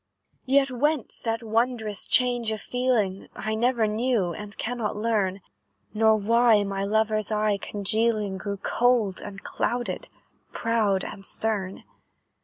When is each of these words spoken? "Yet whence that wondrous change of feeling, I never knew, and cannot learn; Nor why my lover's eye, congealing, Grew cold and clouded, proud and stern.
"Yet 0.47 0.71
whence 0.71 1.19
that 1.19 1.43
wondrous 1.43 2.07
change 2.07 2.51
of 2.51 2.59
feeling, 2.59 3.27
I 3.35 3.53
never 3.53 3.85
knew, 3.85 4.33
and 4.33 4.57
cannot 4.57 4.95
learn; 4.97 5.41
Nor 5.93 6.15
why 6.15 6.63
my 6.63 6.83
lover's 6.83 7.31
eye, 7.31 7.57
congealing, 7.59 8.39
Grew 8.39 8.57
cold 8.57 9.19
and 9.21 9.43
clouded, 9.43 10.07
proud 10.53 11.03
and 11.05 11.23
stern. 11.23 11.83